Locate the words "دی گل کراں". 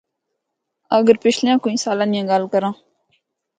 2.13-2.73